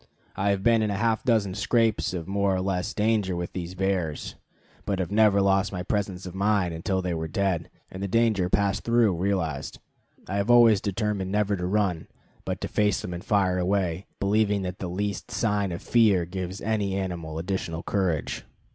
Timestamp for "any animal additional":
16.61-17.83